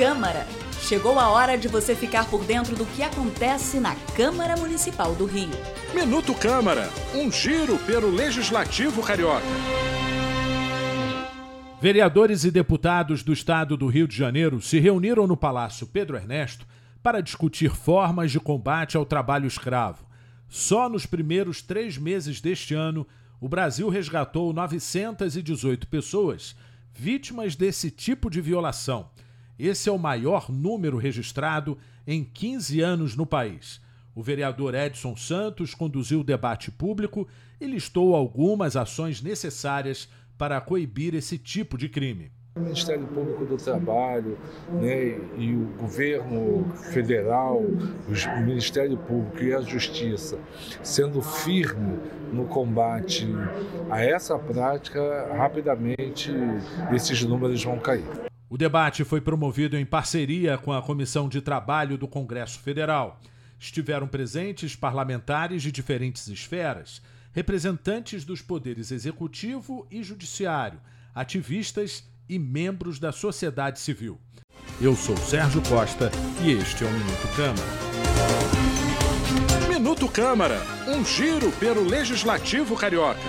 [0.00, 0.46] Câmara.
[0.80, 5.26] Chegou a hora de você ficar por dentro do que acontece na Câmara Municipal do
[5.26, 5.50] Rio.
[5.94, 9.44] Minuto Câmara, um giro pelo Legislativo Carioca.
[11.82, 16.66] Vereadores e deputados do estado do Rio de Janeiro se reuniram no Palácio Pedro Ernesto
[17.02, 20.06] para discutir formas de combate ao trabalho escravo.
[20.48, 23.06] Só nos primeiros três meses deste ano,
[23.38, 26.56] o Brasil resgatou 918 pessoas
[26.90, 29.10] vítimas desse tipo de violação.
[29.62, 31.76] Esse é o maior número registrado
[32.06, 33.78] em 15 anos no país.
[34.14, 37.28] O vereador Edson Santos conduziu o debate público
[37.60, 42.32] e listou algumas ações necessárias para coibir esse tipo de crime.
[42.56, 44.38] O Ministério Público do Trabalho
[44.80, 50.38] né, e o governo federal, o Ministério Público e a Justiça,
[50.82, 51.98] sendo firme
[52.32, 53.28] no combate
[53.90, 56.32] a essa prática, rapidamente
[56.92, 58.29] esses números vão cair.
[58.50, 63.20] O debate foi promovido em parceria com a Comissão de Trabalho do Congresso Federal.
[63.60, 67.00] Estiveram presentes parlamentares de diferentes esferas,
[67.32, 70.80] representantes dos poderes executivo e judiciário,
[71.14, 74.18] ativistas e membros da sociedade civil.
[74.80, 76.10] Eu sou Sérgio Costa
[76.42, 77.68] e este é o Minuto Câmara.
[79.68, 83.20] Minuto Câmara, um giro pelo Legislativo Carioca.